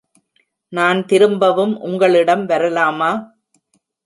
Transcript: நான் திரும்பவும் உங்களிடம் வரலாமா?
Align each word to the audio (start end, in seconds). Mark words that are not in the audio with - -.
நான் 0.73 1.05
திரும்பவும் 1.05 1.75
உங்களிடம் 1.81 2.45
வரலாமா? 2.45 3.11